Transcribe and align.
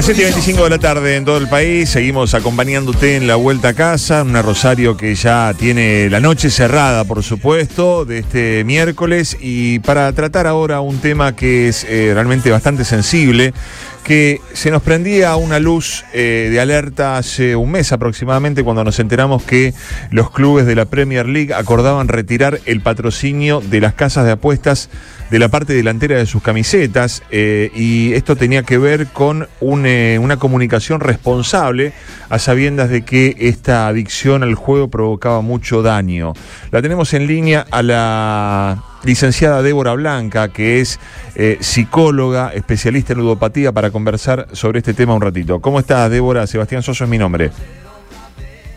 Las 0.00 0.08
7.25 0.08 0.64
de 0.64 0.70
la 0.70 0.78
tarde 0.78 1.16
en 1.16 1.26
todo 1.26 1.36
el 1.36 1.46
país, 1.46 1.90
seguimos 1.90 2.32
acompañándote 2.32 3.16
en 3.16 3.26
la 3.26 3.36
vuelta 3.36 3.68
a 3.68 3.74
casa, 3.74 4.22
una 4.22 4.40
Rosario 4.40 4.96
que 4.96 5.14
ya 5.14 5.52
tiene 5.52 6.08
la 6.08 6.20
noche 6.20 6.48
cerrada, 6.48 7.04
por 7.04 7.22
supuesto, 7.22 8.06
de 8.06 8.20
este 8.20 8.64
miércoles, 8.64 9.36
y 9.42 9.78
para 9.80 10.10
tratar 10.14 10.46
ahora 10.46 10.80
un 10.80 11.00
tema 11.00 11.36
que 11.36 11.68
es 11.68 11.84
eh, 11.84 12.12
realmente 12.14 12.50
bastante 12.50 12.86
sensible, 12.86 13.52
que 14.00 14.40
se 14.52 14.70
nos 14.70 14.82
prendía 14.82 15.36
una 15.36 15.58
luz 15.58 16.04
eh, 16.12 16.48
de 16.50 16.60
alerta 16.60 17.16
hace 17.16 17.56
un 17.56 17.70
mes 17.70 17.92
aproximadamente 17.92 18.64
cuando 18.64 18.84
nos 18.84 18.98
enteramos 18.98 19.42
que 19.42 19.74
los 20.10 20.30
clubes 20.30 20.66
de 20.66 20.74
la 20.74 20.86
Premier 20.86 21.26
League 21.26 21.54
acordaban 21.54 22.08
retirar 22.08 22.60
el 22.66 22.80
patrocinio 22.80 23.60
de 23.60 23.80
las 23.80 23.94
casas 23.94 24.24
de 24.24 24.32
apuestas 24.32 24.90
de 25.30 25.38
la 25.38 25.48
parte 25.48 25.74
delantera 25.74 26.16
de 26.16 26.26
sus 26.26 26.42
camisetas 26.42 27.22
eh, 27.30 27.70
y 27.74 28.12
esto 28.14 28.34
tenía 28.36 28.64
que 28.64 28.78
ver 28.78 29.06
con 29.06 29.46
eh, 29.60 30.18
una 30.20 30.38
comunicación 30.38 31.00
responsable 31.00 31.92
a 32.28 32.38
sabiendas 32.38 32.90
de 32.90 33.02
que 33.02 33.36
esta 33.38 33.86
adicción 33.86 34.42
al 34.42 34.54
juego 34.54 34.88
provocaba 34.88 35.40
mucho 35.40 35.82
daño. 35.82 36.32
La 36.72 36.82
tenemos 36.82 37.14
en 37.14 37.26
línea 37.26 37.64
a 37.70 37.82
la 37.82 38.89
licenciada 39.04 39.62
Débora 39.62 39.94
Blanca, 39.94 40.48
que 40.48 40.80
es 40.80 41.00
eh, 41.34 41.58
psicóloga, 41.60 42.52
especialista 42.54 43.12
en 43.12 43.20
ludopatía, 43.20 43.72
para 43.72 43.90
conversar 43.90 44.46
sobre 44.52 44.78
este 44.78 44.94
tema 44.94 45.14
un 45.14 45.22
ratito. 45.22 45.60
¿Cómo 45.60 45.78
estás, 45.80 46.10
Débora? 46.10 46.46
Sebastián 46.46 46.82
Soso 46.82 47.04
es 47.04 47.10
mi 47.10 47.18
nombre. 47.18 47.50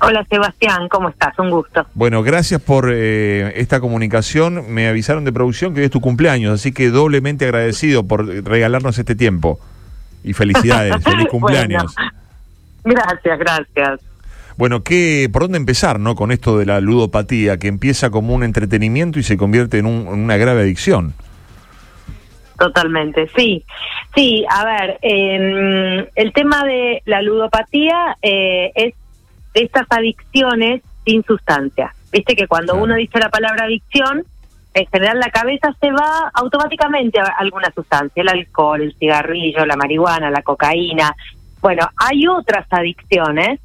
Hola 0.06 0.26
Sebastián, 0.30 0.90
¿cómo 0.90 1.08
estás? 1.08 1.38
Un 1.40 1.50
gusto. 1.50 1.86
Bueno, 1.94 2.24
gracias 2.24 2.62
por 2.62 2.90
eh, 2.92 3.54
esta 3.56 3.80
comunicación. 3.80 4.66
Me 4.74 4.90
avisaron 4.90 5.24
de 5.24 5.32
producción 5.32 5.74
que 5.74 5.80
hoy 5.80 5.86
es 5.86 5.92
tu 5.92 6.02
cumpleaños, 6.02 6.54
así 6.54 6.74
que 6.74 6.90
doblemente 6.90 7.46
agradecido 7.46 8.04
por 8.04 8.28
regalarnos 8.28 9.00
este 9.00 9.16
tiempo. 9.16 9.60
Y 10.22 10.34
felicidades, 10.34 11.02
feliz 11.04 11.28
cumpleaños. 11.32 11.96
gracias, 12.84 13.40
gracias. 13.40 14.13
Bueno, 14.58 14.84
¿qué, 14.84 15.30
¿por 15.32 15.44
dónde 15.44 15.58
empezar 15.58 16.00
no 16.00 16.16
con 16.16 16.32
esto 16.32 16.58
de 16.58 16.66
la 16.66 16.80
ludopatía, 16.80 17.58
que 17.58 17.68
empieza 17.68 18.10
como 18.10 18.34
un 18.34 18.44
entretenimiento 18.44 19.20
y 19.20 19.24
se 19.24 19.38
convierte 19.38 19.80
en, 19.80 19.86
una 19.86 20.38
grave 20.38 20.62
adicción? 20.62 21.14
Totalmente, 22.58 23.28
sí. 23.36 23.64
Sí, 24.16 24.46
a 24.48 24.64
ver, 24.64 25.00
em, 25.02 26.06
el 26.16 26.34
tema 26.34 26.64
de 26.66 27.02
la 27.06 27.22
ludopatía 27.22 28.18
eh, 28.22 28.72
es 28.76 28.94
de 29.54 29.62
estas 29.62 29.88
adicciones 29.90 30.82
sin 31.04 31.24
sustancia. 31.24 31.94
Viste 32.12 32.36
que 32.36 32.48
cuando 32.48 32.76
uno 32.76 32.96
dice 32.96 33.20
la 33.20 33.30
palabra 33.30 33.66
adicción, 33.66 34.24
en 34.76 34.86
general 34.88 35.20
la 35.20 35.30
cabeza 35.30 35.76
se 35.80 35.92
va 35.92 36.32
automáticamente 36.34 37.20
a 37.20 37.26
alguna 37.40 37.72
sustancia, 37.74 38.22
el 38.22 38.30
alcohol, 38.30 38.82
el 38.82 38.96
cigarrillo, 38.96 39.66
la 39.66 39.76
marihuana, 39.76 40.30
la 40.30 40.42
cocaína. 40.42 41.16
Bueno, 41.60 41.90
hay 41.98 42.28
otras 42.28 42.66
adicciones 42.70 43.60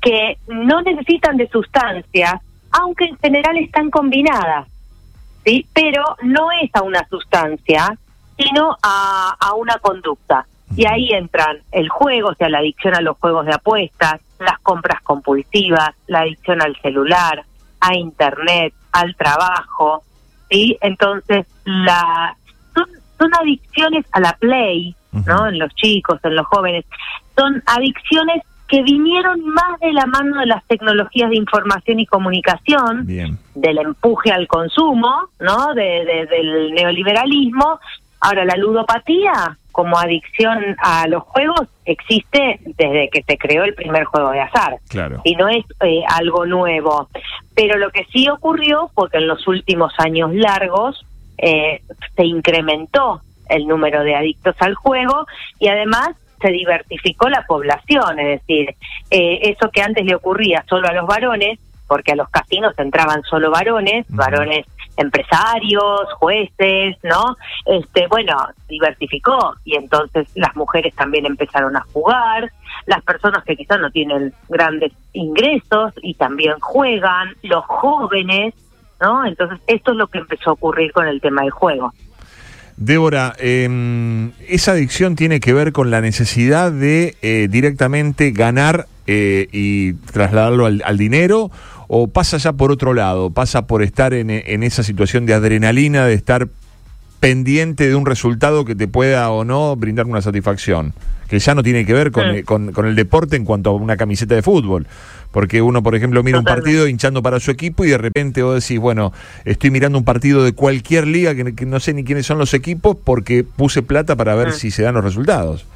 que 0.00 0.38
no 0.48 0.82
necesitan 0.82 1.36
de 1.36 1.48
sustancias, 1.48 2.34
aunque 2.70 3.04
en 3.06 3.18
general 3.18 3.56
están 3.58 3.90
combinadas, 3.90 4.68
¿sí? 5.44 5.66
Pero 5.72 6.02
no 6.22 6.48
es 6.62 6.70
a 6.74 6.82
una 6.82 7.06
sustancia, 7.08 7.96
sino 8.38 8.76
a, 8.82 9.36
a 9.38 9.54
una 9.54 9.78
conducta. 9.78 10.46
Y 10.76 10.86
ahí 10.86 11.10
entran 11.10 11.58
el 11.72 11.88
juego, 11.88 12.28
o 12.28 12.34
sea, 12.34 12.48
la 12.48 12.58
adicción 12.58 12.94
a 12.94 13.00
los 13.00 13.18
juegos 13.18 13.44
de 13.44 13.54
apuestas, 13.54 14.20
las 14.38 14.58
compras 14.60 15.02
compulsivas, 15.02 15.90
la 16.06 16.20
adicción 16.20 16.62
al 16.62 16.76
celular, 16.80 17.44
a 17.80 17.94
internet, 17.94 18.72
al 18.92 19.14
trabajo, 19.16 20.04
¿sí? 20.48 20.78
Entonces, 20.80 21.46
la 21.64 22.36
son, 22.74 22.86
son 23.18 23.34
adicciones 23.34 24.06
a 24.12 24.20
la 24.20 24.32
play, 24.34 24.94
¿no? 25.12 25.48
En 25.48 25.58
los 25.58 25.74
chicos, 25.74 26.20
en 26.22 26.36
los 26.36 26.46
jóvenes. 26.46 26.84
Son 27.36 27.62
adicciones 27.66 28.42
que 28.70 28.82
vinieron 28.82 29.44
más 29.46 29.80
de 29.80 29.92
la 29.92 30.06
mano 30.06 30.38
de 30.38 30.46
las 30.46 30.64
tecnologías 30.66 31.28
de 31.28 31.36
información 31.36 31.98
y 31.98 32.06
comunicación, 32.06 33.04
del 33.04 33.78
empuje 33.78 34.30
al 34.30 34.46
consumo, 34.46 35.28
¿no? 35.40 35.74
De, 35.74 36.26
del 36.30 36.72
neoliberalismo. 36.72 37.80
Ahora, 38.20 38.44
la 38.44 38.56
ludopatía 38.56 39.58
como 39.72 39.98
adicción 39.98 40.76
a 40.78 41.08
los 41.08 41.24
juegos 41.24 41.68
existe 41.84 42.60
desde 42.64 43.08
que 43.10 43.22
se 43.24 43.36
creó 43.38 43.64
el 43.64 43.74
primer 43.74 44.04
juego 44.04 44.30
de 44.30 44.40
azar. 44.40 44.76
Claro. 44.88 45.20
Y 45.24 45.34
no 45.34 45.48
es 45.48 45.64
eh, 45.80 46.02
algo 46.08 46.46
nuevo. 46.46 47.08
Pero 47.56 47.76
lo 47.76 47.90
que 47.90 48.04
sí 48.12 48.28
ocurrió 48.28 48.88
fue 48.94 49.10
que 49.10 49.18
en 49.18 49.26
los 49.26 49.48
últimos 49.48 49.92
años 49.98 50.32
largos 50.32 51.04
eh, 51.38 51.82
se 52.14 52.24
incrementó 52.24 53.20
el 53.48 53.66
número 53.66 54.04
de 54.04 54.14
adictos 54.14 54.54
al 54.60 54.74
juego 54.74 55.26
y 55.58 55.66
además 55.66 56.10
se 56.40 56.50
diversificó 56.50 57.28
la 57.28 57.44
población, 57.46 58.18
es 58.18 58.40
decir, 58.40 58.74
eh, 59.10 59.40
eso 59.42 59.70
que 59.70 59.82
antes 59.82 60.04
le 60.04 60.14
ocurría 60.14 60.64
solo 60.68 60.88
a 60.88 60.92
los 60.92 61.06
varones, 61.06 61.58
porque 61.86 62.12
a 62.12 62.16
los 62.16 62.28
casinos 62.30 62.72
entraban 62.78 63.22
solo 63.24 63.50
varones, 63.50 64.06
varones 64.08 64.66
empresarios, 64.96 66.12
jueces, 66.18 66.96
¿no? 67.02 67.36
Este, 67.66 68.06
bueno, 68.08 68.36
diversificó 68.68 69.54
y 69.64 69.76
entonces 69.76 70.28
las 70.34 70.54
mujeres 70.54 70.94
también 70.94 71.26
empezaron 71.26 71.76
a 71.76 71.84
jugar, 71.92 72.50
las 72.86 73.02
personas 73.02 73.44
que 73.44 73.56
quizás 73.56 73.80
no 73.80 73.90
tienen 73.90 74.32
grandes 74.48 74.92
ingresos 75.12 75.92
y 76.02 76.14
también 76.14 76.54
juegan, 76.60 77.34
los 77.42 77.64
jóvenes, 77.64 78.54
¿no? 79.00 79.24
Entonces 79.24 79.58
esto 79.66 79.92
es 79.92 79.96
lo 79.96 80.06
que 80.06 80.18
empezó 80.18 80.50
a 80.50 80.54
ocurrir 80.54 80.92
con 80.92 81.06
el 81.06 81.20
tema 81.20 81.42
del 81.42 81.50
juego. 81.50 81.92
Débora, 82.80 83.34
em, 83.38 84.30
esa 84.48 84.72
adicción 84.72 85.14
tiene 85.14 85.38
que 85.38 85.52
ver 85.52 85.72
con 85.72 85.90
la 85.90 86.00
necesidad 86.00 86.72
de 86.72 87.14
eh, 87.20 87.46
directamente 87.50 88.30
ganar 88.30 88.86
eh, 89.06 89.48
y 89.52 89.92
trasladarlo 89.92 90.64
al, 90.64 90.96
dinero 90.96 91.50
o 91.88 92.08
pasa 92.08 92.38
ya 92.38 92.54
por 92.54 92.72
otro 92.72 92.94
lado, 92.94 93.28
pasa 93.32 93.66
por 93.66 93.82
estar 93.82 94.14
en, 94.14 94.30
esa 94.62 94.82
situación 94.82 95.26
de 95.26 95.34
adrenalina, 95.34 96.06
de 96.06 96.14
estar 96.14 96.48
pendiente 97.20 97.86
de 97.86 97.94
un 97.94 98.06
resultado 98.06 98.64
que 98.64 98.74
te 98.74 98.88
pueda 98.88 99.30
o 99.30 99.44
no 99.44 99.76
brindar 99.76 100.06
una 100.06 100.22
satisfacción, 100.22 100.94
que 101.28 101.38
ya 101.38 101.54
no 101.54 101.62
tiene 101.62 101.84
que 101.84 101.92
ver 101.92 102.10
con, 102.10 102.24
eh, 102.30 102.44
con, 102.44 102.86
el 102.86 102.96
deporte 102.96 103.36
en 103.36 103.44
cuanto 103.44 103.70
a 103.70 103.74
una 103.74 103.96
camiseta 103.96 104.34
de 104.34 104.42
fútbol. 104.42 104.86
Porque 105.30 105.62
uno, 105.62 105.82
por 105.82 105.94
ejemplo, 105.94 106.24
mira 106.24 106.38
un 106.40 106.44
partido 106.44 106.88
hinchando 106.88 107.22
para 107.22 107.38
su 107.38 107.52
equipo 107.52 107.84
y 107.84 107.90
de 107.90 107.98
repente 107.98 108.42
vos 108.42 108.66
decís, 108.66 108.80
bueno, 108.80 109.12
estoy 109.44 109.70
mirando 109.70 109.96
un 109.96 110.04
partido 110.04 110.42
de 110.42 110.54
cualquier 110.54 111.06
liga 111.06 111.34
que, 111.36 111.66
no 111.66 111.78
sé 111.78 111.94
ni 111.94 112.02
quiénes 112.02 112.26
son 112.26 112.38
los 112.38 112.52
equipos 112.52 112.96
porque 113.04 113.44
puse 113.44 113.82
plata 113.82 114.16
para 114.16 114.34
ver 114.34 114.50
si 114.52 114.72
se 114.72 114.82
dan 114.82 114.94
los 114.94 115.04
resultados. 115.04 115.66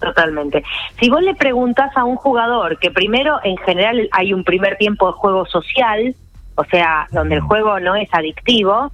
Totalmente. 0.00 0.64
Si 0.98 1.10
vos 1.10 1.22
le 1.22 1.34
preguntas 1.34 1.94
a 1.94 2.04
un 2.04 2.16
jugador 2.16 2.78
que 2.78 2.90
primero, 2.90 3.38
en 3.44 3.56
general, 3.58 4.08
hay 4.10 4.32
un 4.32 4.42
primer 4.42 4.78
tiempo 4.78 5.06
de 5.06 5.12
juego 5.12 5.46
social, 5.46 6.16
o 6.56 6.64
sea, 6.64 7.06
donde 7.12 7.36
el 7.36 7.42
juego 7.42 7.78
no 7.78 7.94
es 7.94 8.08
adictivo, 8.12 8.90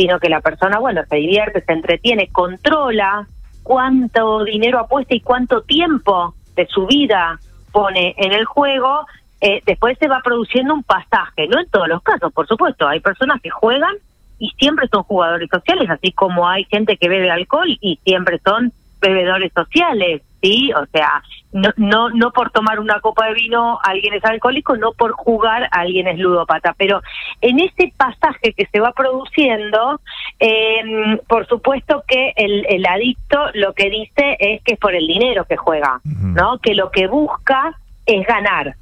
sino 0.00 0.18
que 0.18 0.30
la 0.30 0.40
persona, 0.40 0.78
bueno, 0.78 1.02
se 1.10 1.16
divierte, 1.16 1.60
se 1.60 1.72
entretiene, 1.74 2.28
controla 2.28 3.26
cuánto 3.62 4.44
dinero 4.44 4.78
apuesta 4.78 5.14
y 5.14 5.20
cuánto 5.20 5.60
tiempo 5.60 6.34
de 6.56 6.64
su 6.68 6.86
vida 6.86 7.38
pone 7.70 8.14
en 8.16 8.32
el 8.32 8.46
juego, 8.46 9.04
eh, 9.42 9.60
después 9.66 9.98
se 9.98 10.08
va 10.08 10.22
produciendo 10.24 10.72
un 10.72 10.84
pasaje, 10.84 11.48
no 11.48 11.60
en 11.60 11.68
todos 11.68 11.86
los 11.86 12.02
casos, 12.02 12.32
por 12.32 12.46
supuesto, 12.46 12.88
hay 12.88 13.00
personas 13.00 13.42
que 13.42 13.50
juegan 13.50 13.94
y 14.38 14.48
siempre 14.58 14.88
son 14.90 15.02
jugadores 15.02 15.50
sociales, 15.52 15.90
así 15.90 16.12
como 16.12 16.48
hay 16.48 16.64
gente 16.64 16.96
que 16.96 17.10
bebe 17.10 17.30
alcohol 17.30 17.68
y 17.68 18.00
siempre 18.02 18.40
son 18.42 18.72
bebedores 19.02 19.52
sociales, 19.52 20.22
¿sí? 20.42 20.72
O 20.72 20.86
sea, 20.92 21.22
no, 21.52 21.70
no, 21.76 22.10
no 22.10 22.30
por 22.32 22.50
tomar 22.50 22.78
una 22.78 23.00
copa 23.00 23.26
de 23.26 23.34
vino 23.34 23.78
alguien 23.82 24.14
es 24.14 24.24
alcohólico, 24.24 24.76
no 24.76 24.92
por 24.92 25.12
jugar 25.12 25.68
alguien 25.72 26.08
es 26.08 26.18
ludópata, 26.18 26.74
pero 26.78 27.02
en 27.40 27.60
ese 27.60 27.92
pasaje 27.96 28.52
que 28.52 28.66
se 28.66 28.80
va 28.80 28.92
produciendo, 28.92 30.00
eh, 30.38 31.18
por 31.28 31.46
supuesto 31.46 32.04
que 32.06 32.32
el, 32.36 32.66
el 32.68 32.86
adicto 32.86 33.38
lo 33.54 33.72
que 33.74 33.90
dice 33.90 34.36
es 34.38 34.62
que 34.62 34.74
es 34.74 34.78
por 34.78 34.94
el 34.94 35.06
dinero 35.06 35.44
que 35.44 35.56
juega, 35.56 36.00
¿no? 36.04 36.58
Que 36.58 36.74
lo 36.74 36.90
que 36.90 37.06
busca 37.06 37.76
es 38.06 38.26
ganar. 38.26 38.74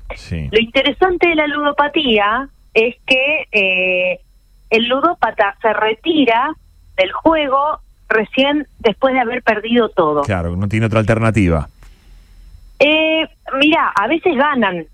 Lo 0.51 0.61
interesante 0.61 1.29
de 1.29 1.35
la 1.35 1.47
ludopatía 1.47 2.49
es 2.75 2.97
que 3.07 3.49
eh, 3.53 4.21
el 4.71 4.85
ludópata 4.89 5.57
se 5.61 5.73
retira 5.73 6.55
del 6.97 7.13
juego 7.13 7.81
recién 8.09 8.67
después 8.79 9.15
de 9.15 9.21
haber 9.21 9.43
perdido 9.43 9.89
todo. 9.91 10.23
Claro, 10.23 10.57
no 10.57 10.69
tiene 10.69 10.87
otra 10.87 11.01
alternativa. 11.01 11.69
Eh, 12.79 13.29
mira, 13.61 13.93
a 13.95 14.07
veces 14.07 14.37
ganan. 14.37 14.87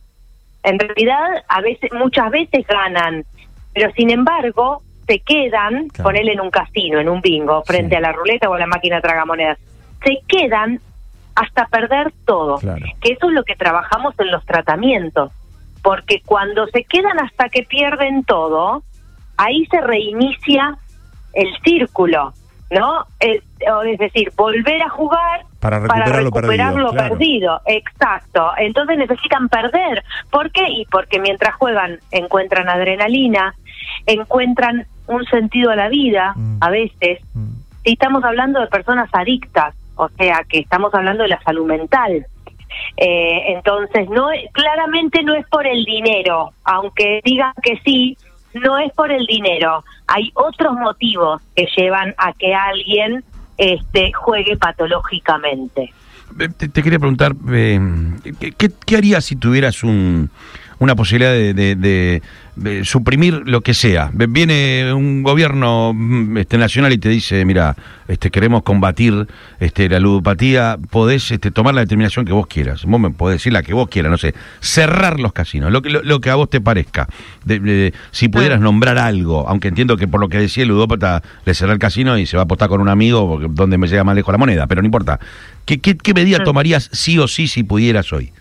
En 0.62 0.78
realidad, 0.78 1.44
a 1.49 1.61
veces, 1.61 1.90
muchas 1.93 2.31
veces 2.31 2.66
ganan, 2.66 3.25
pero 3.75 3.93
sin 3.93 4.11
embargo 4.11 4.82
se 5.06 5.19
quedan, 5.19 5.88
ponele 6.02 6.32
en 6.32 6.40
un 6.40 6.50
casino, 6.50 6.99
en 6.99 7.11
un 7.11 7.20
bingo, 7.20 7.62
frente 7.64 7.96
a 7.96 8.00
la 8.00 8.12
ruleta 8.12 8.49
o 8.49 8.55
a 8.55 8.58
la 8.58 8.66
máquina 8.66 9.02
tragamonedas, 9.02 9.58
se 10.02 10.19
quedan 10.26 10.81
hasta 11.34 11.66
perder 11.66 12.12
todo. 12.25 12.58
Que 12.58 13.12
eso 13.12 13.28
es 13.28 13.34
lo 13.34 13.44
que 13.44 13.56
trabajamos 13.56 14.14
en 14.19 14.31
los 14.31 14.44
tratamientos, 14.46 15.31
porque 15.82 16.22
cuando 16.25 16.66
se 16.69 16.84
quedan 16.84 17.20
hasta 17.20 17.50
que 17.50 17.64
pierden 17.64 18.25
todo, 18.25 18.82
ahí 19.37 19.66
se 19.66 19.81
reinicia 19.82 20.78
el 21.34 21.49
círculo 21.62 22.32
¿no? 22.70 23.06
Es, 23.20 23.43
es 23.61 23.99
decir, 23.99 24.32
volver 24.37 24.82
a 24.82 24.88
jugar 24.88 25.44
para 25.61 25.78
recuperar, 25.78 26.75
lo, 26.75 26.93
perdido, 26.93 27.61
Exacto. 27.66 28.50
Entonces 28.58 28.99
necesitan 28.99 29.49
perder. 29.49 30.05
¿Por 30.31 30.50
qué? 30.50 30.69
Y 30.69 30.84
porque 30.87 31.19
mientras 31.19 31.55
juegan 31.55 32.00
encuentran 32.11 32.69
adrenalina, 32.69 33.55
encuentran 34.06 34.87
un 35.06 35.25
sentido 35.26 35.70
a 35.70 35.76
la 35.76 35.88
vida, 35.88 36.34
mm. 36.37 36.58
a 36.61 36.70
veces. 36.70 37.20
Mm. 37.34 37.55
Y 37.84 37.93
estamos 37.93 38.25
hablando 38.25 38.61
de 38.61 38.66
personas 38.66 39.08
adictas, 39.12 39.75
o 39.96 40.08
sea, 40.11 40.43
que 40.49 40.58
estamos 40.58 40.94
hablando 40.94 41.22
de 41.22 41.31
la 41.31 41.43
salud 41.43 41.66
mental. 41.66 42.26
Eh, 42.96 43.55
entonces, 43.55 44.08
no 44.11 44.28
claramente 44.52 45.22
no 45.22 45.34
es 45.34 45.46
por 45.49 45.66
el 45.66 45.84
dinero, 45.84 46.52
aunque 46.64 47.20
digan 47.25 47.52
que 47.62 47.78
sí, 47.84 48.16
no 48.54 48.78
es 48.78 48.92
por 48.92 49.10
el 49.10 49.26
dinero. 49.26 49.84
Hay 50.06 50.30
otros 50.34 50.74
motivos 50.74 51.42
que 51.54 51.66
llevan 51.76 52.14
a 52.18 52.32
que 52.32 52.54
alguien 52.54 53.24
este, 53.56 54.12
juegue 54.12 54.56
patológicamente. 54.56 55.92
Eh, 56.38 56.48
te, 56.56 56.82
quería 56.82 56.98
preguntar, 56.98 57.32
eh, 57.52 57.78
¿qué, 58.40 58.72
¿qué, 58.86 58.96
harías 58.96 59.24
si 59.24 59.36
tuvieras 59.36 59.84
un, 59.84 60.30
una 60.84 60.94
posibilidad 60.94 61.32
de, 61.32 62.22
suprimir 62.84 63.42
lo 63.46 63.62
que 63.62 63.75
sea. 63.75 64.10
Viene 64.12 64.92
un 64.92 65.25
gobierno 65.25 65.92
mm, 65.92 66.38
este, 66.38 66.56
nacional 66.56 66.92
y 66.92 66.98
te 66.98 67.08
dice, 67.08 67.44
mira, 67.44 67.75
este, 68.06 68.31
queremos 68.31 68.62
combatir 68.62 69.26
este, 69.58 69.88
la 69.88 69.98
ludopatía, 69.98 70.78
podés 70.90 71.31
este, 71.32 71.50
tomar 71.50 71.75
la 71.75 71.81
determinación 71.81 72.25
que 72.25 72.32
vos 72.32 72.46
quieras. 72.46 72.84
Vos 72.84 73.00
me 73.00 73.10
podés 73.10 73.40
decir 73.40 73.52
la 73.52 73.62
que 73.62 73.75
vos 73.75 73.88
quieras, 73.88 74.12
no 74.12 74.19
sé, 74.19 74.34
cerrar 74.60 75.19
los 75.19 75.32
casinos, 75.32 75.72
lo 75.72 75.82
que, 75.82 75.90
lo, 75.90 76.20
que 76.20 76.31
a 76.31 76.36
vos 76.36 76.48
te 76.48 76.60
parezca. 76.60 77.08
si 78.12 78.28
pudieras 78.28 78.60
nombrar 78.60 78.98
algo, 78.98 79.48
aunque 79.48 79.69
entiendo 79.69 79.96
que 79.96 80.06
por 80.06 80.20
lo 80.20 80.28
que 80.28 80.38
decía 80.38 80.62
el 80.62 80.69
ludópata 80.69 81.22
le 81.44 81.54
cerrá 81.54 81.72
el 81.72 81.78
casino 81.78 82.16
y 82.19 82.26
se 82.26 82.37
va 82.37 82.42
a 82.42 82.44
apostar 82.44 82.69
con 82.69 82.80
un 82.80 82.88
amigo 82.88 83.40
donde 83.50 83.78
me 83.78 83.88
llega 83.88 84.04
más 84.04 84.14
lejos 84.14 84.32
la 84.32 84.38
moneda, 84.38 84.66
pero 84.66 84.80
no 84.80 84.87
importa. 84.87 85.19
¿Qué, 85.64 85.80
qué, 85.80 85.96
qué 85.96 86.14
medida 86.14 86.44
tomarías 86.44 86.90
sí 86.92 87.19
o 87.19 87.26
sí 87.26 87.48
si 87.48 87.64
pudieras 87.64 88.12
hoy? 88.12 88.32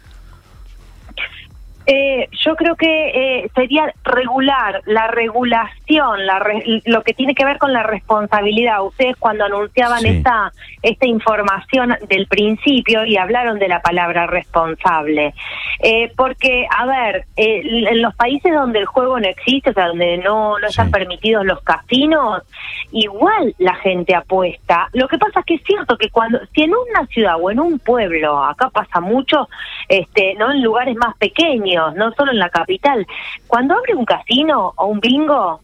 Eh, 1.86 2.30
yo 2.32 2.56
creo 2.56 2.76
que 2.76 3.10
eh, 3.44 3.52
sería 3.54 3.94
regular 4.04 4.82
la 4.86 5.08
regulación, 5.08 6.26
la 6.26 6.42
lo 6.86 7.04
que 7.04 7.14
tiene 7.14 7.36
que 7.36 7.44
ver 7.44 7.58
con 7.58 7.74
la 7.74 7.84
responsabilidad. 7.84 8.84
Ustedes 8.84 9.18
cuando 9.18 9.44
anunciaban 9.44 10.06
esta 10.06 10.54
esta 10.82 11.06
información 11.06 11.96
del 12.08 12.28
principio 12.28 13.06
y 13.06 13.18
hablaron 13.18 13.60
de 13.60 13.68
la 13.68 13.82
palabra 13.82 14.28
responsable, 14.28 15.34
eh, 15.80 16.12
porque 16.16 16.66
a 16.70 16.86
ver, 16.86 17.26
en 17.36 18.02
los 18.02 18.16
países 18.16 18.54
donde 18.54 18.80
el 18.80 18.86
juego 18.86 19.20
no 19.20 19.28
existe, 19.28 19.72
o 19.72 19.74
sea, 19.74 19.88
donde 19.88 20.18
no 20.18 20.58
no 20.60 20.68
están 20.68 20.90
permitidos 20.90 21.46
los 21.46 21.62
casinos, 21.64 22.44
igual 22.92 23.56
la 23.58 23.76
gente 23.76 24.16
apuesta. 24.16 24.88
Lo 24.94 25.08
que 25.08 25.18
pasa 25.18 25.42
es 25.42 25.46
que 25.46 25.56
es 25.56 25.64
cierto 25.64 25.98
que 25.98 26.10
cuando 26.10 26.40
si 26.54 26.64
en 26.64 26.72
una 26.72 27.06
ciudad 27.08 27.36
o 27.42 27.52
en 27.52 27.60
un 27.60 27.80
pueblo, 27.80 28.42
acá 28.42 28.70
pasa 28.70 29.02
mucho, 29.02 29.50
este, 29.90 30.36
no 30.36 30.52
en 30.52 30.64
lugares 30.64 30.96
más 30.96 31.18
pequeños 31.18 31.73
no 31.74 32.12
solo 32.14 32.32
en 32.32 32.40
la 32.40 32.50
capital. 32.50 33.06
Cuando 33.48 33.76
abre 33.76 33.96
un 33.96 34.06
casino 34.06 34.74
o 34.76 34.86
un 34.88 35.00
bingo, 35.00 35.60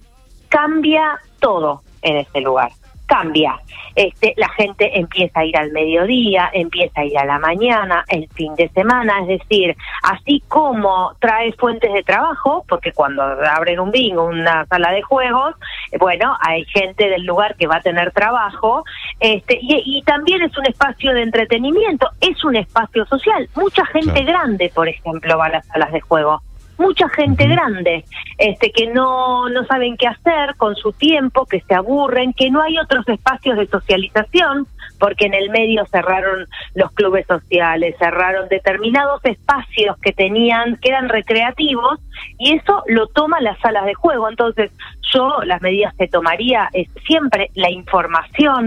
cambia 0.50 1.20
todo 1.40 1.82
en 2.02 2.18
ese 2.18 2.42
lugar. 2.42 2.72
Cambia. 3.10 3.60
Este, 3.96 4.36
la 4.38 4.50
gente 4.50 5.00
empieza 5.00 5.40
a 5.40 5.46
ir 5.46 5.58
al 5.58 5.72
mediodía, 5.72 6.48
empieza 6.54 7.02
a 7.02 7.06
ir 7.06 7.18
a 7.18 7.26
la 7.26 7.40
mañana, 7.40 8.06
el 8.08 8.30
fin 8.36 8.54
de 8.54 8.70
semana, 8.70 9.22
es 9.22 9.40
decir, 9.40 9.76
así 10.04 10.44
como 10.48 11.16
trae 11.20 11.52
fuentes 11.54 11.92
de 11.92 12.04
trabajo, 12.04 12.64
porque 12.70 12.92
cuando 12.94 13.24
abren 13.24 13.80
un 13.80 13.90
bingo, 13.90 14.26
una 14.26 14.68
sala 14.68 14.92
de 14.92 15.02
juegos, 15.02 15.56
bueno, 16.00 16.38
hay 16.40 16.66
gente 16.66 17.10
del 17.10 17.24
lugar 17.24 17.56
que 17.56 17.66
va 17.66 17.78
a 17.78 17.82
tener 17.82 18.12
trabajo, 18.12 18.86
este, 19.20 19.58
y, 19.60 20.04
también 20.04 20.44
es 20.44 20.56
un 20.58 20.68
espacio 20.68 21.12
de 21.14 21.24
entretenimiento, 21.24 22.08
es 22.22 22.44
un 22.44 22.56
espacio 22.58 23.06
social. 23.08 23.50
Mucha 23.56 23.86
gente 23.88 24.24
grande, 24.24 24.72
por 24.74 24.88
ejemplo, 24.88 25.36
va 25.38 25.48
a 25.48 25.50
las 25.50 25.66
salas 25.66 25.92
de 25.92 26.02
juego 26.02 26.42
mucha 26.80 27.08
gente 27.10 27.48
grande 27.48 28.06
este 28.38 28.72
que 28.72 28.88
no 28.88 29.50
no 29.50 29.66
saben 29.66 29.98
qué 29.98 30.08
hacer 30.08 30.56
con 30.58 30.76
su 30.76 30.92
tiempo 30.94 31.46
que 31.46 31.62
se 31.62 31.76
aburren 31.76 32.34
que 32.34 32.50
no 32.50 32.62
hay 32.62 32.80
otros 32.80 33.08
espacios 33.08 33.58
de 33.58 33.68
socialización 33.68 34.66
porque 35.00 35.26
en 35.26 35.34
el 35.34 35.50
medio 35.50 35.86
cerraron 35.86 36.46
los 36.76 36.92
clubes 36.92 37.26
sociales 37.28 37.96
cerraron 38.00 38.48
determinados 38.50 39.24
espacios 39.26 39.98
que 40.02 40.14
tenían 40.14 40.78
que 40.78 40.90
eran 40.90 41.10
recreativos 41.10 42.00
y 42.38 42.56
eso 42.56 42.84
lo 42.88 43.08
toma 43.08 43.42
las 43.42 43.60
salas 43.60 43.86
de 43.86 43.94
juego 43.94 44.30
entonces 44.30 44.72
yo 45.14 45.42
las 45.46 45.62
medidas 45.62 45.94
que 45.96 46.08
tomaría 46.08 46.70
es 46.74 46.88
siempre 47.06 47.50
la 47.56 47.70
información, 47.70 48.66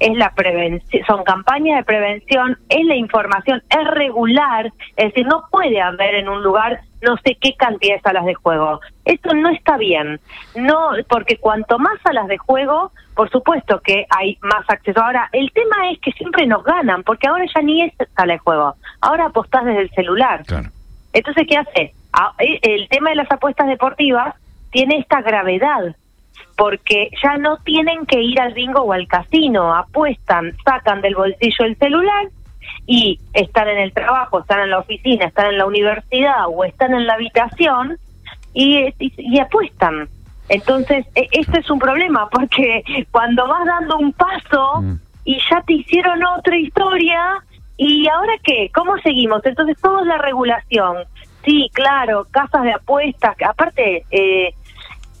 es 0.00 0.16
la 0.16 0.34
prevención, 0.34 1.04
son 1.06 1.24
campañas 1.24 1.78
de 1.78 1.84
prevención, 1.84 2.58
es 2.68 2.84
la 2.84 2.96
información, 2.96 3.62
es 3.70 3.90
regular, 3.92 4.72
es 4.96 5.06
decir, 5.06 5.26
no 5.26 5.44
puede 5.50 5.80
haber 5.80 6.16
en 6.16 6.28
un 6.28 6.42
lugar 6.42 6.80
no 7.02 7.16
sé 7.18 7.36
qué 7.38 7.54
cantidad 7.54 7.96
de 7.96 8.00
salas 8.00 8.24
de 8.24 8.32
juego. 8.32 8.80
Esto 9.04 9.34
no 9.34 9.50
está 9.50 9.76
bien. 9.76 10.18
No, 10.54 10.92
porque 11.06 11.36
cuanto 11.36 11.78
más 11.78 12.00
salas 12.02 12.28
de 12.28 12.38
juego, 12.38 12.92
por 13.14 13.30
supuesto 13.30 13.80
que 13.80 14.06
hay 14.10 14.38
más 14.42 14.68
acceso. 14.68 15.00
Ahora, 15.00 15.28
el 15.32 15.50
tema 15.52 15.90
es 15.90 16.00
que 16.00 16.12
siempre 16.12 16.46
nos 16.46 16.64
ganan, 16.64 17.02
porque 17.02 17.28
ahora 17.28 17.44
ya 17.54 17.62
ni 17.62 17.82
es 17.82 17.92
sala 18.16 18.34
de 18.34 18.38
juego. 18.38 18.74
Ahora 19.00 19.26
apostás 19.26 19.64
desde 19.64 19.82
el 19.82 19.90
celular. 19.90 20.44
Entonces, 21.12 21.46
¿qué 21.48 21.56
hace? 21.56 21.94
Eh, 22.38 22.58
el 22.62 22.88
tema 22.88 23.10
de 23.10 23.16
las 23.16 23.30
apuestas 23.30 23.68
deportivas 23.68 24.34
tiene 24.70 24.98
esta 24.98 25.22
gravedad, 25.22 25.94
porque 26.56 27.10
ya 27.22 27.36
no 27.36 27.58
tienen 27.58 28.06
que 28.06 28.20
ir 28.20 28.40
al 28.40 28.54
bingo 28.54 28.82
o 28.82 28.92
al 28.92 29.06
casino, 29.06 29.74
apuestan, 29.74 30.56
sacan 30.64 31.00
del 31.00 31.14
bolsillo 31.14 31.64
el 31.64 31.76
celular 31.76 32.28
y 32.86 33.20
están 33.32 33.68
en 33.68 33.78
el 33.78 33.92
trabajo, 33.92 34.40
están 34.40 34.60
en 34.60 34.70
la 34.70 34.78
oficina, 34.78 35.26
están 35.26 35.46
en 35.46 35.58
la 35.58 35.66
universidad 35.66 36.46
o 36.48 36.64
están 36.64 36.94
en 36.94 37.06
la 37.06 37.14
habitación 37.14 37.98
y, 38.52 38.92
y, 38.98 39.38
apuestan. 39.38 40.08
Entonces, 40.48 41.06
e, 41.14 41.28
esto 41.32 41.58
es 41.58 41.70
un 41.70 41.78
problema 41.78 42.28
porque 42.30 42.84
cuando 43.10 43.46
vas 43.46 43.64
dando 43.64 43.98
un 43.98 44.12
paso 44.12 44.80
mm. 44.82 44.94
y 45.24 45.38
ya 45.50 45.62
te 45.62 45.74
hicieron 45.74 46.24
otra 46.24 46.56
historia, 46.56 47.42
¿y 47.76 48.06
ahora 48.08 48.34
qué? 48.42 48.70
¿Cómo 48.74 48.96
seguimos? 48.98 49.44
Entonces, 49.44 49.76
todo 49.80 50.00
es 50.00 50.06
la 50.06 50.18
regulación. 50.18 50.98
Sí, 51.44 51.70
claro, 51.72 52.26
casas 52.30 52.62
de 52.62 52.72
apuestas, 52.72 53.36
aparte, 53.46 54.04
eh, 54.10 54.54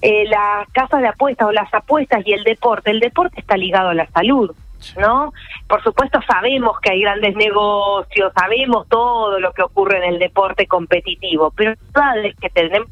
eh, 0.00 0.24
las 0.26 0.68
casas 0.72 1.00
de 1.00 1.08
apuestas 1.08 1.48
o 1.48 1.52
las 1.52 1.72
apuestas 1.72 2.26
y 2.26 2.32
el 2.32 2.44
deporte. 2.44 2.90
El 2.90 3.00
deporte 3.00 3.40
está 3.40 3.56
ligado 3.56 3.90
a 3.90 3.94
la 3.94 4.06
salud, 4.08 4.50
¿no? 4.98 5.32
Por 5.66 5.82
supuesto 5.82 6.20
sabemos 6.26 6.78
que 6.80 6.92
hay 6.92 7.00
grandes 7.00 7.34
negocios, 7.36 8.32
sabemos 8.34 8.86
todo 8.88 9.38
lo 9.40 9.52
que 9.52 9.62
ocurre 9.62 9.98
en 9.98 10.14
el 10.14 10.18
deporte 10.18 10.66
competitivo, 10.66 11.52
pero 11.56 11.72
es 11.72 12.36
que 12.36 12.50
tenemos 12.50 12.88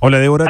Hola 0.00 0.18
Débora. 0.18 0.46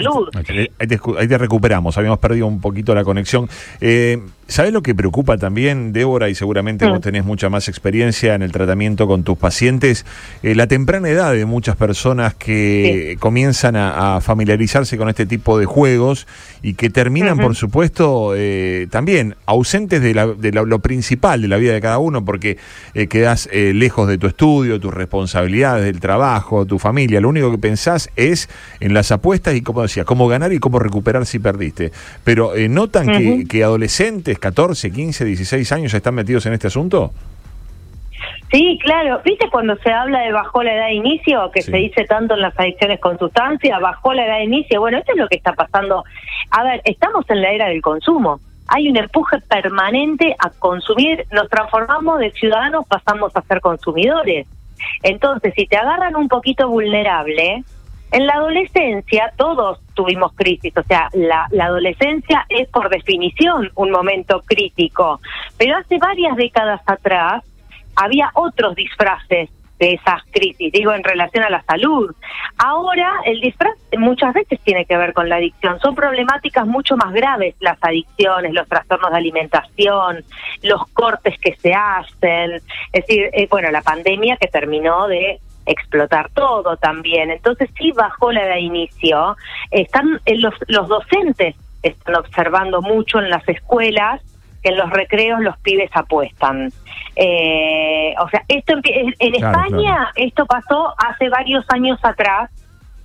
Ahí 0.79 1.29
te, 1.29 1.39
recuperamos, 1.39 1.99
habíamos 1.99 2.21
perdido 2.21 2.47
un 2.47 2.61
poquito 2.61 2.95
la 2.95 3.03
conexión. 3.03 3.49
Eh, 3.81 4.23
¿Sabes 4.51 4.73
lo 4.73 4.83
que 4.83 4.97
preocupa 4.97 5.39
también, 5.39 5.93
Débora? 5.93 6.29
Y 6.29 6.35
seguramente 6.35 6.85
vos 6.85 7.01
tenés 7.01 7.25
mucha 7.25 7.49
más 7.49 7.69
experiencia 7.69 8.35
en 8.35 8.43
el 8.43 8.51
tratamiento 8.51 9.07
con 9.07 9.23
tus 9.23 9.39
pacientes. 9.39 10.05
Eh, 10.43 10.57
la 10.57 10.67
temprana 10.67 11.09
edad 11.09 11.33
de 11.33 11.45
muchas 11.47 11.77
personas 11.77 12.35
que 12.35 13.17
comienzan 13.21 13.77
a, 13.77 14.21
familiarizarse 14.21 14.99
con 14.99 15.09
este 15.09 15.25
tipo 15.25 15.57
de 15.57 15.67
juegos 15.67 16.27
y 16.63 16.75
que 16.75 16.91
terminan, 16.91 17.39
por 17.39 17.55
supuesto, 17.55 18.33
eh, 18.35 18.89
también 18.91 19.37
ausentes 19.47 20.03
de, 20.03 20.15
lo 20.15 20.79
principal 20.81 21.43
de 21.43 21.47
la 21.47 21.57
vida 21.57 21.73
de 21.73 21.81
cada 21.81 21.99
uno, 21.99 22.25
porque 22.25 22.59
eh, 22.95 23.07
quedás 23.07 23.49
lejos 23.53 24.09
de 24.09 24.19
tu 24.19 24.27
estudio, 24.27 24.81
tus 24.81 24.93
responsabilidades, 24.93 25.85
del 25.85 26.01
trabajo, 26.01 26.67
tu 26.67 26.81
familia. 26.81 27.21
Lo 27.21 27.29
único 27.29 27.53
que 27.53 27.59
pensás 27.59 28.11
es 28.17 28.49
en 28.81 28.95
las 28.95 29.13
apuestas 29.13 29.55
y, 29.55 29.61
como 29.61 29.83
decía, 29.83 30.05
cómo 30.05 30.27
ganar 30.27 30.53
y 30.53 30.59
cómo 30.59 30.81
recuperar 30.81 31.25
si 31.25 31.39
perdiste. 31.39 31.93
Pero 32.25 32.53
notan 32.69 33.07
que, 33.07 33.47
que 33.49 33.63
adolescentes 33.63 34.40
14, 34.41 34.91
15, 34.91 35.25
16 35.25 35.73
años 35.73 35.95
están 35.95 36.15
metidos 36.15 36.47
en 36.47 36.55
este 36.55 36.67
asunto? 36.67 37.13
Sí, 38.51 38.79
claro. 38.83 39.21
¿Viste 39.25 39.49
cuando 39.49 39.77
se 39.77 39.93
habla 39.93 40.21
de 40.21 40.33
bajó 40.33 40.63
la 40.63 40.75
edad 40.75 40.87
de 40.87 40.95
inicio, 40.95 41.51
que 41.53 41.63
se 41.63 41.77
dice 41.77 42.05
tanto 42.05 42.35
en 42.35 42.41
las 42.41 42.59
adicciones 42.59 42.99
con 42.99 43.17
sustancias, 43.17 43.81
bajó 43.81 44.13
la 44.13 44.27
edad 44.27 44.39
de 44.39 44.45
inicio? 44.45 44.81
Bueno, 44.81 44.99
esto 44.99 45.13
es 45.13 45.19
lo 45.19 45.29
que 45.29 45.37
está 45.37 45.53
pasando. 45.53 46.05
A 46.51 46.65
ver, 46.65 46.81
estamos 46.85 47.25
en 47.31 47.43
la 47.43 47.53
era 47.53 47.69
del 47.69 47.81
consumo. 47.81 48.41
Hay 48.67 48.89
un 48.89 48.97
empuje 48.97 49.41
permanente 49.43 50.35
a 50.39 50.51
consumir. 50.51 51.27
Nos 51.31 51.49
transformamos 51.49 52.19
de 52.19 52.33
ciudadanos, 52.33 52.87
pasamos 52.89 53.37
a 53.37 53.43
ser 53.43 53.61
consumidores. 53.61 54.49
Entonces, 55.03 55.55
si 55.55 55.67
te 55.67 55.77
agarran 55.77 56.17
un 56.17 56.29
poquito 56.29 56.69
vulnerable, 56.69 57.63
en 58.13 58.27
la 58.27 58.35
adolescencia 58.35 59.33
todos 59.37 59.79
tuvimos 59.95 60.33
crisis, 60.35 60.77
o 60.77 60.83
sea, 60.83 61.09
la, 61.13 61.49
adolescencia 61.61 62.45
es 62.49 62.69
por 62.69 62.89
definición 62.89 63.71
un 63.75 63.91
momento 63.91 64.43
crítico, 64.45 65.21
pero 65.57 65.77
hace 65.77 65.99
varias 65.99 66.37
décadas 66.37 66.81
atrás 66.87 67.45
había 67.97 68.31
otros 68.35 68.75
disfraces 68.75 69.51
de 69.79 69.95
esas 69.95 70.23
crisis, 70.31 70.73
digo 70.73 70.93
en 70.93 71.03
relación 71.03 71.43
a 71.43 71.51
la 71.51 71.63
salud. 71.63 72.15
Ahora 72.59 73.13
el 73.25 73.41
disfraz 73.41 73.75
muchas 73.99 74.35
veces 74.35 74.61
tiene 74.61 74.85
que 74.85 74.97
ver 74.97 75.15
con 75.15 75.29
la 75.29 75.37
adicción, 75.37 75.81
son 75.81 75.95
problemáticas 75.95 76.67
mucho 76.67 76.97
más 76.97 77.13
graves 77.13 77.55
las 77.61 77.79
adicciones, 77.81 78.53
los 78.53 78.69
trastornos 78.69 79.11
de 79.11 79.17
alimentación, 79.17 80.25
los 80.63 80.87
cortes 80.89 81.39
que 81.41 81.57
se 81.57 81.73
hacen, 81.73 82.57
es 82.93 83.07
decir, 83.07 83.31
eh, 83.33 83.49
bueno, 83.51 83.71
la 83.71 83.81
pandemia 83.81 84.37
que 84.37 84.49
terminó 84.49 85.07
de 85.09 85.41
explotar 85.71 86.31
todo 86.31 86.77
también, 86.77 87.31
entonces 87.31 87.71
sí 87.79 87.93
bajó 87.93 88.33
la 88.33 88.45
de 88.47 88.61
inicio, 88.61 89.37
están 89.71 90.21
eh, 90.27 90.37
los, 90.37 90.55
los 90.69 90.89
docentes 90.89 91.57
están 91.83 92.17
observando 92.17 92.83
mucho 92.83 93.19
en 93.19 93.31
las 93.31 93.47
escuelas 93.49 94.21
que 94.63 94.71
en 94.71 94.77
los 94.77 94.91
recreos 94.91 95.41
los 95.41 95.57
pibes 95.59 95.91
apuestan. 95.95 96.71
Eh, 97.17 98.15
o 98.21 98.29
sea, 98.29 98.45
esto 98.49 98.75
en, 98.85 99.35
España, 99.35 100.11
esto 100.17 100.45
pasó 100.47 100.95
hace 100.99 101.29
varios 101.29 101.65
años 101.71 101.99
atrás. 102.03 102.51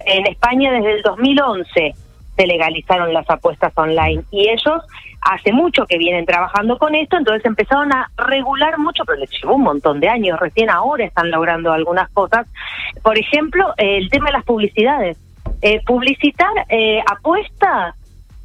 En 0.06 0.28
España 0.28 0.72
desde 0.72 0.98
el 0.98 1.02
2011 1.02 1.96
se 2.36 2.46
legalizaron 2.48 3.14
las 3.14 3.30
apuestas 3.30 3.72
online 3.76 4.24
y 4.32 4.50
ellos 4.50 4.82
hace 5.22 5.52
mucho 5.52 5.86
que 5.86 5.98
vienen 5.98 6.26
trabajando 6.26 6.78
con 6.78 6.94
esto, 6.96 7.18
entonces 7.18 7.46
empezaron 7.46 7.92
a 7.92 8.10
regular 8.18 8.78
mucho, 8.78 9.04
pero 9.06 9.20
les 9.20 9.30
llevó 9.32 9.56
un 9.56 9.64
montón 9.64 10.00
de 10.00 10.08
años, 10.08 10.40
recién 10.40 10.70
ahora 10.70 11.06
están 11.06 11.32
logrando 11.32 11.72
algunas 11.72 12.10
cosas. 12.12 12.48
Por 13.02 13.18
ejemplo, 13.18 13.74
el 13.78 14.10
tema 14.10 14.28
de 14.28 14.34
las 14.34 14.44
publicidades. 14.44 15.18
Eh, 15.62 15.82
publicitar 15.86 16.52
eh, 16.70 17.02
apuestas 17.08 17.96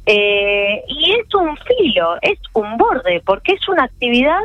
eh, 0.05 0.83
y 0.87 1.11
es 1.11 1.35
un 1.35 1.55
filo, 1.57 2.15
es 2.21 2.39
un 2.53 2.77
borde, 2.77 3.21
porque 3.25 3.53
es 3.53 3.67
una 3.69 3.83
actividad 3.83 4.39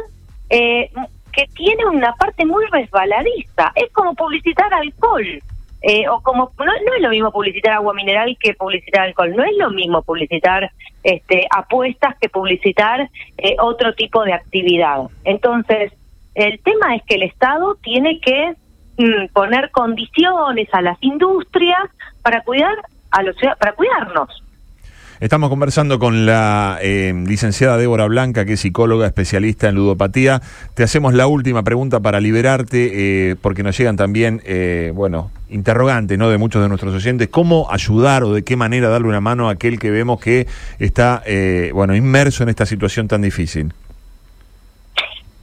eh, 0.50 0.90
que 1.32 1.46
tiene 1.54 1.86
una 1.86 2.12
parte 2.14 2.44
muy 2.44 2.64
resbaladiza. 2.70 3.72
Es 3.74 3.90
como 3.92 4.14
publicitar 4.14 4.72
alcohol. 4.74 5.42
Eh, 5.88 6.08
o 6.08 6.20
como 6.20 6.50
no, 6.58 6.64
no, 6.64 6.94
es 6.96 7.00
lo 7.00 7.10
mismo 7.10 7.30
publicitar 7.30 7.74
agua 7.74 7.94
mineral 7.94 8.36
que 8.40 8.54
publicitar 8.54 9.02
alcohol, 9.02 9.36
no 9.36 9.44
es 9.44 9.56
lo 9.56 9.70
mismo 9.70 10.02
publicitar 10.02 10.72
este, 11.04 11.46
apuestas 11.48 12.16
que 12.20 12.28
publicitar 12.28 13.08
eh, 13.38 13.54
otro 13.60 13.94
tipo 13.94 14.24
de 14.24 14.32
actividad. 14.32 15.02
Entonces, 15.22 15.92
el 16.34 16.58
tema 16.58 16.96
es 16.96 17.04
que 17.04 17.14
el 17.14 17.22
Estado 17.22 17.76
tiene 17.76 18.18
que 18.18 18.56
mm, 18.98 19.32
poner 19.32 19.70
condiciones 19.70 20.68
a 20.72 20.82
las 20.82 20.98
industrias 21.02 21.88
para 22.20 22.42
cuidar 22.42 22.74
a 23.12 23.22
los 23.22 23.36
para 23.60 23.72
cuidarnos. 23.74 24.42
Estamos 25.18 25.48
conversando 25.48 25.98
con 25.98 26.26
la 26.26 26.78
eh, 26.82 27.14
licenciada 27.26 27.78
Débora 27.78 28.04
Blanca, 28.04 28.44
que 28.44 28.52
es 28.52 28.60
psicóloga 28.60 29.06
especialista 29.06 29.66
en 29.66 29.74
ludopatía. 29.74 30.42
Te 30.74 30.82
hacemos 30.82 31.14
la 31.14 31.26
última 31.26 31.62
pregunta 31.62 32.00
para 32.00 32.20
liberarte, 32.20 33.30
eh, 33.30 33.36
porque 33.40 33.62
nos 33.62 33.78
llegan 33.78 33.96
también, 33.96 34.42
eh, 34.44 34.92
bueno, 34.94 35.30
interrogantes 35.48 36.18
¿no? 36.18 36.28
de 36.28 36.36
muchos 36.36 36.60
de 36.60 36.68
nuestros 36.68 36.94
oyentes. 36.94 37.28
¿Cómo 37.28 37.66
ayudar 37.70 38.24
o 38.24 38.34
de 38.34 38.44
qué 38.44 38.56
manera 38.56 38.90
darle 38.90 39.08
una 39.08 39.22
mano 39.22 39.48
a 39.48 39.52
aquel 39.52 39.78
que 39.78 39.90
vemos 39.90 40.20
que 40.20 40.46
está, 40.78 41.22
bueno, 41.72 41.96
inmerso 41.96 42.42
en 42.42 42.50
esta 42.50 42.66
situación 42.66 43.08
tan 43.08 43.22
difícil? 43.22 43.72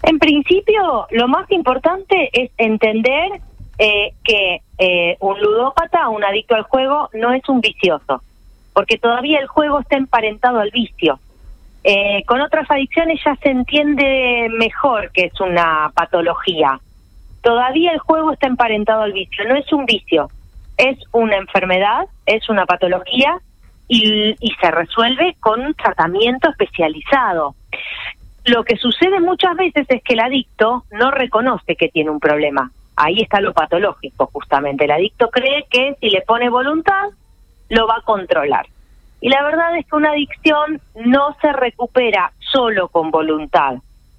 En 0.04 0.20
principio, 0.20 1.08
lo 1.10 1.28
más 1.28 1.50
importante 1.50 2.30
es 2.32 2.52
entender 2.60 3.42
que 3.80 4.62
un 5.20 5.40
ludópata, 5.40 6.10
un 6.10 6.24
adicto 6.24 6.54
al 6.54 6.64
juego, 6.64 7.10
no 7.14 7.34
es 7.34 7.42
un 7.50 7.60
vicioso 7.60 8.22
porque 8.74 8.98
todavía 8.98 9.40
el 9.40 9.48
juego 9.48 9.80
está 9.80 9.98
emparentado 9.98 10.60
al 10.60 10.72
vicio. 10.72 11.20
Eh, 11.84 12.24
con 12.26 12.42
otras 12.42 12.70
adicciones 12.72 13.20
ya 13.26 13.36
se 13.36 13.50
entiende 13.50 14.50
mejor 14.58 15.12
que 15.12 15.26
es 15.26 15.40
una 15.42 15.92
patología. 15.94 16.80
Todavía 17.42 17.92
el 17.92 18.00
juego 18.00 18.32
está 18.32 18.48
emparentado 18.48 19.02
al 19.02 19.12
vicio, 19.12 19.46
no 19.46 19.56
es 19.56 19.72
un 19.74 19.86
vicio, 19.86 20.30
es 20.78 20.98
una 21.12 21.36
enfermedad, 21.36 22.06
es 22.26 22.48
una 22.50 22.66
patología 22.66 23.38
y, 23.90 24.34
y 24.40 24.52
se 24.62 24.72
resuelve 24.72 25.36
con 25.42 25.60
un 25.60 25.74
tratamiento 25.74 26.50
especializado. 26.50 27.56
Lo 28.46 28.64
que 28.64 28.78
sucede 28.78 29.20
muchas 29.20 29.56
veces 29.56 29.86
es 29.90 30.02
que 30.04 30.14
el 30.14 30.22
adicto 30.22 30.86
no 30.92 31.12
reconoce 31.12 31.76
que 31.76 31.90
tiene 31.90 32.10
un 32.10 32.20
problema. 32.20 32.72
Ahí 32.96 33.22
está 33.22 33.42
lo 33.42 33.54
patológico, 33.54 34.28
justamente. 34.28 34.86
El 34.86 34.92
adicto 34.92 35.30
cree 35.30 35.66
que 35.70 35.96
si 36.00 36.10
le 36.10 36.22
pone 36.22 36.50
voluntad, 36.50 37.10
lo 37.70 37.88
va 37.88 37.96
a 37.98 38.02
controlar. 38.02 38.66
Y 39.22 39.30
la 39.30 39.42
verdad 39.44 39.78
es 39.78 39.86
que 39.86 39.96
una 39.96 40.12
adicción 40.12 40.82
no 41.06 41.36
se 41.42 41.54
recupera 41.54 42.34
solo 42.40 42.90
con 42.90 43.10
voluntad. 43.10 43.76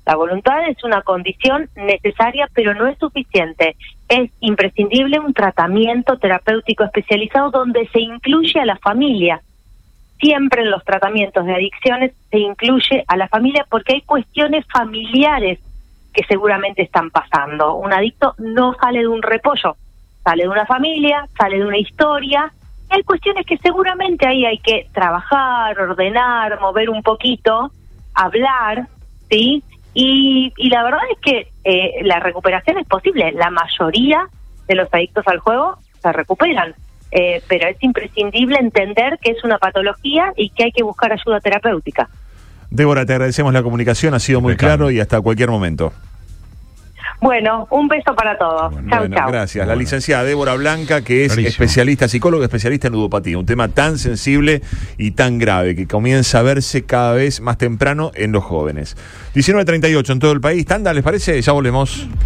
La 0.06 0.16
voluntad 0.16 0.68
es 0.68 0.82
una 0.84 1.02
condición 1.02 1.68
necesaria, 1.76 2.48
pero 2.54 2.74
no 2.74 2.86
es 2.86 2.98
suficiente. 2.98 3.76
Es 4.08 4.30
imprescindible 4.40 5.18
un 5.18 5.32
tratamiento 5.32 6.18
terapéutico 6.18 6.84
especializado 6.84 7.50
donde 7.50 7.86
se 7.88 8.00
incluye 8.00 8.60
a 8.60 8.66
la 8.66 8.76
familia. 8.76 9.40
Siempre 10.20 10.62
en 10.62 10.70
los 10.70 10.84
tratamientos 10.84 11.44
de 11.44 11.54
adicciones 11.54 12.12
se 12.30 12.38
incluye 12.38 13.04
a 13.06 13.16
la 13.16 13.28
familia 13.28 13.66
porque 13.68 13.94
hay 13.94 14.00
cuestiones 14.02 14.64
familiares 14.72 15.58
que 16.14 16.24
seguramente 16.24 16.82
están 16.82 17.10
pasando. 17.10 17.74
Un 17.74 17.92
adicto 17.92 18.34
no 18.38 18.74
sale 18.74 19.00
de 19.00 19.08
un 19.08 19.22
repollo, 19.22 19.76
sale 20.22 20.44
de 20.44 20.48
una 20.48 20.64
familia, 20.64 21.28
sale 21.36 21.58
de 21.58 21.66
una 21.66 21.78
historia 21.78 22.52
hay 22.90 23.02
cuestiones 23.02 23.46
que 23.46 23.58
seguramente 23.58 24.26
ahí 24.26 24.44
hay 24.44 24.58
que 24.58 24.88
trabajar, 24.92 25.78
ordenar, 25.78 26.60
mover 26.60 26.90
un 26.90 27.02
poquito, 27.02 27.70
hablar, 28.14 28.88
¿sí? 29.30 29.62
Y, 29.94 30.52
y 30.56 30.68
la 30.70 30.82
verdad 30.82 31.00
es 31.12 31.18
que 31.20 31.48
eh, 31.64 32.02
la 32.02 32.20
recuperación 32.20 32.78
es 32.78 32.86
posible. 32.86 33.32
La 33.32 33.50
mayoría 33.50 34.28
de 34.66 34.74
los 34.74 34.88
adictos 34.92 35.26
al 35.26 35.38
juego 35.38 35.78
se 36.02 36.12
recuperan. 36.12 36.74
Eh, 37.16 37.42
pero 37.48 37.68
es 37.68 37.76
imprescindible 37.80 38.58
entender 38.58 39.18
que 39.22 39.30
es 39.30 39.44
una 39.44 39.58
patología 39.58 40.32
y 40.36 40.50
que 40.50 40.64
hay 40.64 40.72
que 40.72 40.82
buscar 40.82 41.12
ayuda 41.12 41.38
terapéutica. 41.38 42.08
Débora, 42.70 43.06
te 43.06 43.12
agradecemos 43.12 43.52
la 43.52 43.62
comunicación, 43.62 44.14
ha 44.14 44.18
sido 44.18 44.40
muy 44.40 44.56
claro 44.56 44.90
y 44.90 44.98
hasta 44.98 45.20
cualquier 45.20 45.48
momento. 45.48 45.92
Bueno, 47.20 47.66
un 47.70 47.88
beso 47.88 48.14
para 48.14 48.36
todos. 48.36 48.74
chao, 48.90 49.08
chao. 49.08 49.30
Gracias. 49.30 49.66
La 49.66 49.74
licenciada 49.74 50.24
Débora 50.24 50.54
Blanca, 50.54 51.02
que 51.02 51.24
es 51.24 51.36
especialista, 51.38 52.08
psicóloga 52.08 52.44
especialista 52.44 52.88
en 52.88 52.94
ludopatía, 52.94 53.38
un 53.38 53.46
tema 53.46 53.68
tan 53.68 53.98
sensible 53.98 54.62
y 54.98 55.12
tan 55.12 55.38
grave 55.38 55.74
que 55.74 55.86
comienza 55.86 56.40
a 56.40 56.42
verse 56.42 56.84
cada 56.84 57.14
vez 57.14 57.40
más 57.40 57.58
temprano 57.58 58.12
en 58.14 58.32
los 58.32 58.44
jóvenes. 58.44 58.96
19.38 59.34 60.12
en 60.12 60.18
todo 60.18 60.32
el 60.32 60.40
país. 60.40 60.66
Tanda, 60.66 60.92
¿les 60.92 61.02
parece? 61.02 61.40
Ya 61.40 61.52
volvemos. 61.52 62.08